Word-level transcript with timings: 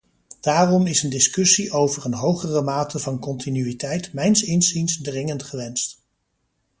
Daarom 0.41 0.85
is 0.85 1.03
een 1.03 1.09
discussie 1.09 1.71
over 1.71 2.05
een 2.05 2.13
hogere 2.13 2.61
mate 2.61 2.99
van 2.99 3.19
continuïteit 3.19 4.13
mijns 4.13 4.43
inziens 4.43 5.01
dringend 5.01 5.43
gewenst. 5.43 5.99